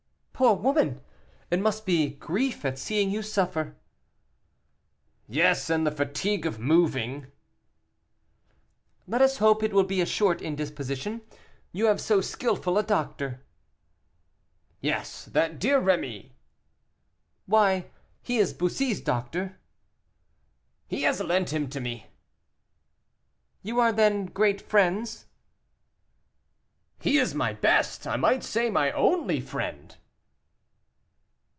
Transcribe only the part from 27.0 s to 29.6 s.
is my best, I might say my only,